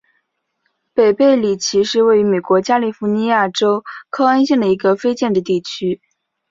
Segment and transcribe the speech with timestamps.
[0.95, 6.01] 北贝里奇是位于美国加利福尼亚州克恩县的一个非建制地区。